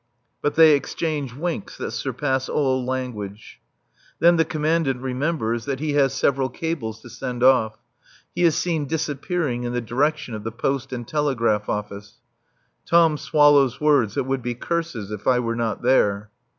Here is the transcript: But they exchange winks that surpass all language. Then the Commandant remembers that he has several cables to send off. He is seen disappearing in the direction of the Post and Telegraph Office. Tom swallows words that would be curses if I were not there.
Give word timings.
But 0.41 0.55
they 0.55 0.73
exchange 0.75 1.35
winks 1.35 1.77
that 1.77 1.91
surpass 1.91 2.49
all 2.49 2.83
language. 2.83 3.61
Then 4.17 4.37
the 4.37 4.45
Commandant 4.45 4.99
remembers 4.99 5.65
that 5.65 5.79
he 5.79 5.93
has 5.93 6.11
several 6.11 6.49
cables 6.49 7.01
to 7.01 7.07
send 7.11 7.43
off. 7.43 7.77
He 8.33 8.41
is 8.41 8.55
seen 8.57 8.87
disappearing 8.87 9.63
in 9.63 9.73
the 9.73 9.79
direction 9.79 10.33
of 10.33 10.43
the 10.43 10.51
Post 10.51 10.91
and 10.91 11.07
Telegraph 11.07 11.69
Office. 11.69 12.13
Tom 12.83 13.15
swallows 13.15 13.79
words 13.79 14.15
that 14.15 14.23
would 14.23 14.41
be 14.41 14.55
curses 14.55 15.11
if 15.11 15.27
I 15.27 15.37
were 15.37 15.55
not 15.55 15.83
there. 15.83 16.31